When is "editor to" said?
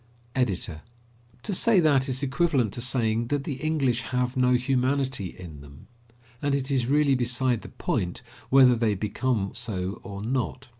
0.35-1.53